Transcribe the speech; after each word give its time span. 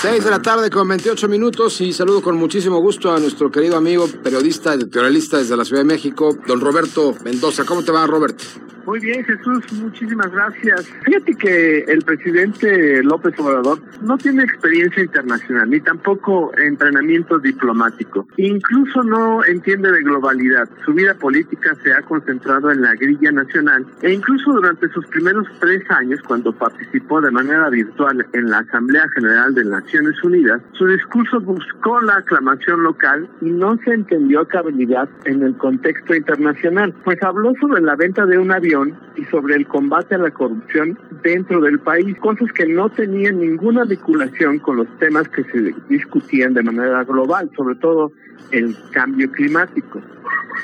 6 0.00 0.24
de 0.24 0.30
la 0.30 0.40
tarde 0.40 0.70
con 0.70 0.88
28 0.88 1.28
minutos 1.28 1.78
y 1.82 1.92
saludo 1.92 2.22
con 2.22 2.34
muchísimo 2.34 2.78
gusto 2.78 3.12
a 3.12 3.18
nuestro 3.18 3.50
querido 3.50 3.76
amigo 3.76 4.08
periodista, 4.22 4.72
editorialista 4.72 5.36
desde 5.36 5.58
la 5.58 5.64
Ciudad 5.66 5.82
de 5.82 5.88
México, 5.88 6.38
don 6.46 6.58
Roberto 6.58 7.14
Mendoza. 7.22 7.66
¿Cómo 7.66 7.84
te 7.84 7.92
va, 7.92 8.06
Robert? 8.06 8.40
Muy 8.90 8.98
bien, 8.98 9.24
Jesús, 9.24 9.72
muchísimas 9.74 10.32
gracias. 10.32 10.92
Fíjate 11.04 11.36
que 11.36 11.78
el 11.86 12.02
presidente 12.02 13.04
López 13.04 13.38
Obrador 13.38 13.78
no 14.02 14.18
tiene 14.18 14.42
experiencia 14.42 15.04
internacional 15.04 15.70
ni 15.70 15.78
tampoco 15.78 16.50
entrenamiento 16.58 17.38
diplomático. 17.38 18.26
Incluso 18.36 19.04
no 19.04 19.44
entiende 19.44 19.92
de 19.92 20.02
globalidad. 20.02 20.68
Su 20.84 20.92
vida 20.92 21.14
política 21.14 21.76
se 21.84 21.92
ha 21.92 22.02
concentrado 22.02 22.72
en 22.72 22.82
la 22.82 22.96
grilla 22.96 23.30
nacional 23.30 23.86
e 24.02 24.12
incluso 24.12 24.50
durante 24.54 24.88
sus 24.88 25.06
primeros 25.06 25.46
tres 25.60 25.88
años, 25.92 26.20
cuando 26.26 26.52
participó 26.52 27.20
de 27.20 27.30
manera 27.30 27.70
virtual 27.70 28.26
en 28.32 28.50
la 28.50 28.58
Asamblea 28.58 29.06
General 29.14 29.54
de 29.54 29.66
Naciones 29.66 30.20
Unidas, 30.24 30.62
su 30.72 30.88
discurso 30.88 31.40
buscó 31.40 32.00
la 32.00 32.16
aclamación 32.16 32.82
local 32.82 33.28
y 33.40 33.50
no 33.50 33.76
se 33.84 33.92
entendió 33.92 34.48
habilidad 34.52 35.08
en 35.26 35.44
el 35.44 35.56
contexto 35.56 36.12
internacional, 36.12 36.92
pues 37.04 37.22
habló 37.22 37.52
sobre 37.60 37.82
la 37.82 37.94
venta 37.94 38.26
de 38.26 38.36
un 38.36 38.50
avión 38.50 38.79
y 39.16 39.24
sobre 39.26 39.56
el 39.56 39.66
combate 39.66 40.14
a 40.14 40.18
la 40.18 40.30
corrupción 40.30 40.98
dentro 41.22 41.60
del 41.60 41.78
país, 41.80 42.16
cosas 42.18 42.52
que 42.52 42.66
no 42.66 42.88
tenían 42.88 43.40
ninguna 43.40 43.84
vinculación 43.84 44.58
con 44.58 44.76
los 44.76 44.88
temas 44.98 45.28
que 45.28 45.44
se 45.44 45.74
discutían 45.88 46.54
de 46.54 46.62
manera 46.62 47.04
global, 47.04 47.50
sobre 47.56 47.76
todo 47.76 48.12
el 48.50 48.76
cambio 48.92 49.30
climático. 49.30 50.00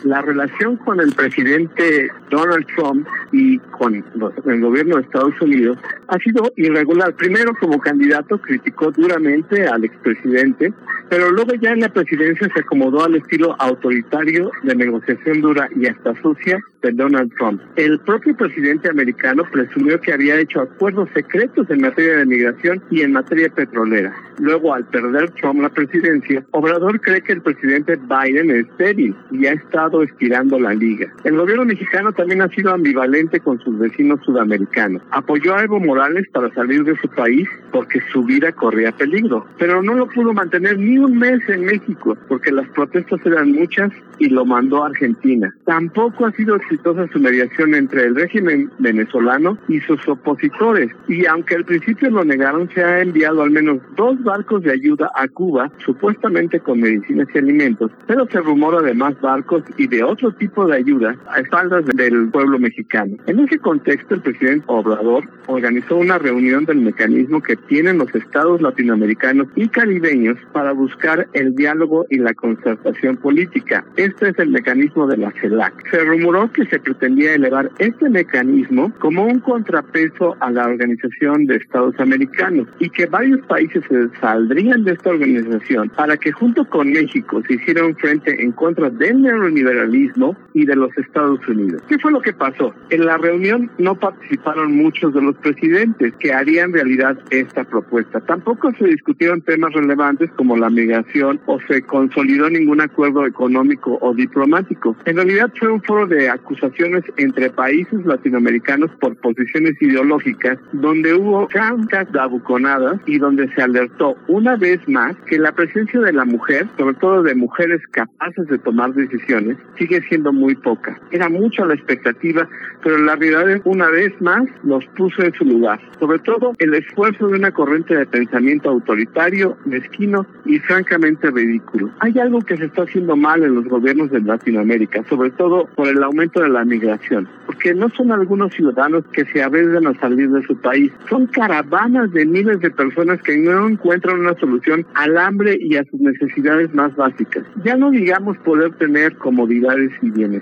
La 0.05 0.23
relación 0.23 0.77
con 0.77 1.00
el 1.00 1.12
presidente 1.12 2.10
Donald 2.30 2.66
Trump 2.74 3.06
y 3.32 3.59
con 3.59 3.95
el 3.95 4.60
gobierno 4.60 4.96
de 4.96 5.02
Estados 5.02 5.41
Unidos 5.41 5.78
ha 6.09 6.18
sido 6.18 6.52
irregular. 6.56 7.14
Primero, 7.14 7.54
como 7.59 7.79
candidato, 7.79 8.38
criticó 8.38 8.90
duramente 8.90 9.66
al 9.66 9.84
expresidente, 9.84 10.73
pero 11.09 11.30
luego 11.30 11.54
ya 11.54 11.71
en 11.71 11.80
la 11.80 11.88
presidencia 11.88 12.48
se 12.52 12.60
acomodó 12.60 13.04
al 13.04 13.16
estilo 13.16 13.56
autoritario 13.59 14.51
de 14.62 14.74
negociación 14.74 15.40
dura 15.40 15.68
y 15.76 15.87
hasta 15.87 16.15
sucia 16.23 16.59
de 16.82 16.93
Donald 16.93 17.32
Trump. 17.37 17.60
El 17.76 17.99
propio 18.01 18.37
presidente 18.37 18.88
americano 18.88 19.45
presumió 19.51 20.01
que 20.01 20.12
había 20.12 20.38
hecho 20.38 20.60
acuerdos 20.60 21.09
secretos 21.15 21.68
en 21.71 21.80
materia 21.80 22.18
de 22.18 22.26
migración 22.26 22.82
y 22.90 23.02
en 23.02 23.12
materia 23.12 23.49
petrolera. 23.49 24.15
Luego, 24.38 24.74
al 24.74 24.84
perder 24.87 25.30
Trump 25.32 25.60
la 25.60 25.68
presidencia, 25.68 26.45
Obrador 26.52 27.01
cree 27.01 27.23
que 27.23 27.32
el 27.32 27.42
presidente 27.42 27.96
Biden 27.96 28.51
es 28.51 28.66
débil 28.78 29.15
y 29.30 29.46
ha 29.46 29.52
estado 29.52 30.02
estirando 30.02 30.59
la 30.59 30.74
liga. 30.74 31.12
El 31.24 31.37
gobierno 31.37 31.65
mexicano 31.65 32.12
también 32.12 32.43
ha 32.43 32.48
sido 32.48 32.73
ambivalente 32.73 33.40
con 33.40 33.59
sus 33.60 33.78
vecinos 33.78 34.20
sudamericanos. 34.24 35.02
Apoyó 35.10 35.54
a 35.54 35.65
Evo 35.65 35.80
Morales 35.80 36.26
para 36.32 36.52
salir 36.54 36.84
de 36.84 36.96
su 36.96 37.09
país 37.09 37.48
porque 37.73 38.01
su 38.12 38.24
vida 38.24 38.52
corría 38.52 38.93
peligro, 38.93 39.46
pero 39.59 39.82
no 39.82 39.95
lo 39.95 40.09
pudo 40.09 40.32
mantener 40.32 40.78
ni 40.78 40.98
un 40.98 41.18
mes 41.18 41.40
en 41.48 41.65
México 41.65 42.16
porque 42.28 42.52
las 42.52 42.68
protestas 42.71 43.21
eran 43.24 43.52
muchas 43.52 43.90
y 44.18 44.28
lo 44.28 44.45
mandó 44.45 44.82
a 44.82 44.88
Argentina. 44.88 45.54
Tampoco 45.65 46.26
ha 46.26 46.32
sido 46.32 46.56
exitosa 46.56 47.06
su 47.12 47.18
mediación 47.18 47.74
entre 47.74 48.04
el 48.04 48.15
régimen 48.15 48.71
venezolano 48.78 49.59
y 49.68 49.80
sus 49.80 50.06
opositores 50.09 50.90
y 51.09 51.26
aunque 51.26 51.54
al 51.54 51.65
principio 51.65 52.10
lo 52.10 52.24
negaron, 52.24 52.68
se 52.74 52.82
ha 52.82 53.00
enviado 53.00 53.43
al 53.43 53.50
menos 53.50 53.78
dos 53.96 54.16
barcos 54.27 54.63
de 54.63 54.73
ayuda 54.73 55.10
a 55.15 55.27
Cuba, 55.29 55.71
supuestamente 55.79 56.60
con 56.60 56.80
medicinas 56.80 57.29
y 57.35 57.38
alimentos, 57.38 57.91
pero 58.07 58.27
se 58.27 58.41
rumora 58.41 58.83
de 58.83 58.93
más 58.93 59.18
barcos 59.23 59.63
y 59.79 59.87
de 59.87 60.02
otro 60.02 60.33
tipo 60.33 60.66
de 60.66 60.77
ayuda 60.77 61.16
a 61.30 61.41
espaldas 61.41 61.87
del 61.87 62.29
pueblo 62.29 62.59
mexicano. 62.59 63.16
En 63.27 63.41
ese 63.41 63.59
contexto, 63.59 64.16
el 64.16 64.21
presidente 64.21 64.65
Obrador 64.66 65.25
organizó 65.47 65.97
una 65.97 66.19
reunión 66.19 66.65
del 66.65 66.78
mecanismo 66.78 67.41
que 67.41 67.56
tienen 67.56 67.99
los 67.99 68.15
estados 68.15 68.60
latinoamericanos 68.60 69.47
y 69.55 69.69
caribeños 69.69 70.37
para 70.53 70.72
buscar 70.72 71.28
el 71.33 71.55
diálogo 71.55 72.05
y 72.11 72.19
la 72.19 72.34
concertación 72.34 73.17
política. 73.17 73.84
Este 73.97 74.31
es 74.31 74.39
el 74.39 74.50
mecanismo 74.50 75.06
de 75.06 75.17
la 75.17 75.33
CELAC. 75.41 75.89
Se 75.91 76.05
rumoró 76.05 76.50
que 76.53 76.67
se 76.67 76.81
pretendía 76.81 77.34
elevar 77.34 77.71
este 77.79 78.11
mecanismo 78.11 78.93
como 78.99 79.25
un 79.25 79.39
contrapeso 79.41 80.37
a 80.41 80.50
la 80.50 80.67
Organización 80.67 81.47
de 81.47 81.56
Estados 81.56 81.99
Americanos 82.00 82.67
y 82.81 82.91
que 82.91 83.06
varios 83.06 83.41
países 83.47 83.84
se 83.89 83.97
saldrían 84.21 84.84
de 84.84 84.93
esta 84.93 85.10
organización 85.10 85.88
para 85.91 86.16
que 86.16 86.32
junto 86.32 86.65
con 86.65 86.91
México 86.91 87.43
se 87.47 87.54
hiciera 87.54 87.84
un 87.84 87.97
frente 87.97 88.43
en 88.43 88.53
contra 88.53 88.91
del 88.91 89.22
neoliberalismo 89.22 90.37
y 90.56 90.65
de 90.65 90.75
los 90.75 90.91
Estados 90.97 91.47
Unidos. 91.47 91.83
¿Qué 91.87 91.99
fue 91.99 92.11
lo 92.11 92.22
que 92.22 92.33
pasó? 92.33 92.75
En 92.89 93.05
la 93.05 93.19
reunión 93.19 93.71
no 93.77 93.94
participaron 93.94 94.75
muchos 94.75 95.12
de 95.12 95.21
los 95.21 95.37
presidentes 95.37 96.15
que 96.19 96.33
harían 96.33 96.72
realidad 96.72 97.19
esta 97.28 97.65
propuesta. 97.65 98.21
Tampoco 98.22 98.72
se 98.78 98.87
discutieron 98.87 99.43
temas 99.43 99.75
relevantes 99.75 100.31
como 100.33 100.56
la 100.56 100.71
migración 100.71 101.41
o 101.44 101.61
se 101.69 101.83
consolidó 101.83 102.49
ningún 102.49 102.81
acuerdo 102.81 103.27
económico 103.27 103.99
o 104.00 104.15
diplomático. 104.15 104.97
En 105.05 105.17
realidad 105.17 105.53
fue 105.59 105.71
un 105.71 105.83
foro 105.83 106.06
de 106.06 106.31
acusaciones 106.31 107.05
entre 107.19 107.50
países 107.50 108.06
latinoamericanos 108.06 108.91
por 108.99 109.15
posiciones 109.17 109.75
ideológicas 109.83 110.59
donde 110.73 111.12
hubo 111.12 111.49
tantas 111.49 112.11
dabuconadas 112.12 112.99
y 113.05 113.19
donde 113.19 113.53
se 113.55 113.61
alertó 113.61 114.17
una 114.28 114.56
vez 114.56 114.81
más 114.88 115.15
que 115.27 115.38
la 115.38 115.53
presencia 115.53 116.00
de 116.00 116.15
la 116.15 116.25
mujer, 116.25 116.67
sobre 116.78 116.94
todo 116.94 117.23
de 117.23 117.34
mujeres 117.34 117.83
capaces 117.91 118.47
de 118.47 118.56
tomar 118.59 118.94
decisiones, 118.94 119.59
sigue 119.77 120.00
siendo 120.09 120.33
muy 120.33 120.46
poca. 120.55 120.99
Era 121.11 121.29
mucha 121.29 121.65
la 121.67 121.75
expectativa, 121.75 122.49
pero 122.83 122.99
la 122.99 123.17
realidad 123.17 123.61
una 123.65 123.91
vez 123.91 124.12
más 124.21 124.45
los 124.62 124.84
puso 124.97 125.23
en 125.23 125.33
su 125.34 125.45
lugar. 125.45 125.81
Sobre 125.99 126.19
todo 126.21 126.53
el 126.59 126.75
esfuerzo 126.75 127.29
de 127.29 127.39
una 127.39 127.51
corriente 127.51 127.97
de 127.97 128.07
pensamiento 128.07 128.71
autoritario, 128.71 129.56
mezquino 129.65 130.27
y 130.45 130.59
francamente 130.61 131.31
ridículo. 131.31 131.91
Hay 132.01 132.19
algo 132.19 132.41
que 132.41 132.56
se 132.56 132.67
está 132.67 132.83
haciendo 132.83 133.17
mal 133.17 133.43
en 133.43 133.55
los 133.55 133.65
gobiernos 133.65 134.11
de 134.11 134.21
Latinoamérica, 134.21 135.03
sobre 135.09 135.31
todo 135.31 135.67
por 135.75 135.89
el 135.89 136.03
aumento 136.03 136.41
de 136.41 136.49
la 136.49 136.65
migración, 136.65 137.29
porque 137.47 137.75
no 137.75 137.89
son 137.91 138.12
algunos 138.12 138.53
ciudadanos 138.55 139.05
que 139.12 139.25
se 139.27 139.43
arriesgan 139.43 139.87
a 139.87 139.95
salir 139.99 140.31
de 140.31 140.43
su 140.43 140.56
país, 140.56 140.93
son 141.09 141.27
caravanas 141.27 142.12
de 142.12 142.27
miles 142.27 142.61
de 142.61 142.71
personas 142.71 143.21
que 143.23 143.37
no 143.37 143.69
encuentran 143.69 144.21
una 144.21 144.35
solución 144.35 144.87
al 144.95 145.17
hambre 145.17 145.59
y 145.61 145.77
a 145.77 145.85
sus 145.85 146.01
necesidades 146.01 146.73
más 146.75 146.95
básicas. 146.97 147.45
Ya 147.65 147.77
no 147.77 147.91
digamos 147.91 148.37
poder 148.39 148.73
tener 148.75 149.17
comodidades 149.17 149.91
y 150.03 150.11
bienestar. 150.11 150.36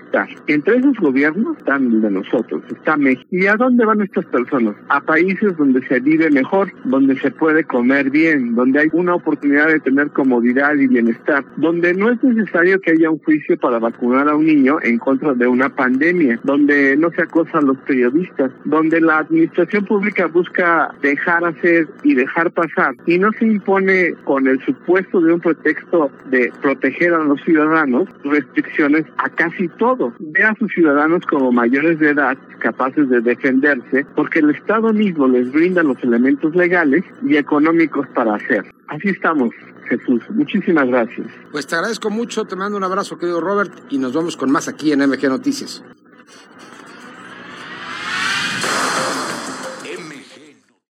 Entre 0.46 0.76
esos 0.76 0.96
gobiernos 0.98 1.56
están 1.58 2.00
de 2.00 2.10
nosotros, 2.10 2.62
está 2.70 2.96
México. 2.96 3.26
¿Y 3.30 3.46
a 3.46 3.56
dónde 3.56 3.84
van 3.84 4.00
estas 4.00 4.24
personas? 4.26 4.76
A 4.88 5.00
países 5.00 5.56
donde 5.56 5.86
se 5.86 6.00
vive 6.00 6.30
mejor, 6.30 6.72
donde 6.84 7.18
se 7.18 7.30
puede 7.30 7.64
comer 7.64 8.10
bien, 8.10 8.54
donde 8.54 8.80
hay 8.80 8.88
una 8.92 9.14
oportunidad 9.14 9.68
de 9.68 9.80
tener 9.80 10.10
comodidad 10.10 10.74
y 10.74 10.86
bienestar, 10.86 11.44
donde 11.56 11.94
no 11.94 12.10
es 12.10 12.22
necesario 12.22 12.80
que 12.80 12.92
haya 12.92 13.10
un 13.10 13.18
juicio 13.18 13.58
para 13.58 13.78
vacunar 13.78 14.28
a 14.28 14.36
un 14.36 14.46
niño 14.46 14.78
en 14.82 14.98
contra 14.98 15.34
de 15.34 15.46
una 15.46 15.68
pandemia, 15.68 16.38
donde 16.44 16.96
no 16.96 17.10
se 17.10 17.22
acosa 17.22 17.58
a 17.58 17.62
los 17.62 17.76
periodistas, 17.78 18.52
donde 18.64 19.00
la 19.00 19.18
administración 19.18 19.84
pública 19.84 20.26
busca 20.26 20.94
dejar 21.02 21.44
hacer 21.44 21.88
y 22.02 22.14
dejar 22.14 22.50
pasar 22.52 22.94
y 23.06 23.18
no 23.18 23.30
se 23.38 23.46
impone 23.46 24.14
con 24.24 24.46
el 24.46 24.60
supuesto 24.64 25.20
de 25.20 25.32
un 25.32 25.40
pretexto 25.40 26.10
de 26.30 26.52
proteger 26.62 27.12
a 27.12 27.24
los 27.24 27.40
ciudadanos 27.42 28.08
restricciones 28.24 29.04
a 29.18 29.28
casi 29.30 29.68
todo. 29.84 30.14
Ve 30.18 30.42
a 30.42 30.54
sus 30.54 30.72
ciudadanos 30.72 31.26
como 31.26 31.52
mayores 31.52 31.98
de 31.98 32.10
edad 32.10 32.38
capaces 32.60 33.06
de 33.10 33.20
defenderse 33.20 34.06
porque 34.16 34.38
el 34.38 34.50
Estado 34.50 34.92
mismo 34.94 35.28
les 35.28 35.52
brinda 35.52 35.82
los 35.82 36.02
elementos 36.02 36.54
legales 36.56 37.04
y 37.22 37.36
económicos 37.36 38.06
para 38.14 38.36
hacer. 38.36 38.64
Así 38.88 39.08
estamos, 39.10 39.50
Jesús. 39.88 40.22
Muchísimas 40.30 40.86
gracias. 40.86 41.26
Pues 41.52 41.66
te 41.66 41.74
agradezco 41.74 42.08
mucho, 42.08 42.46
te 42.46 42.56
mando 42.56 42.78
un 42.78 42.84
abrazo, 42.84 43.18
querido 43.18 43.42
Robert, 43.42 43.72
y 43.90 43.98
nos 43.98 44.14
vemos 44.14 44.38
con 44.38 44.50
más 44.50 44.68
aquí 44.68 44.92
en 44.92 45.00
MG 45.00 45.28
Noticias. 45.28 45.84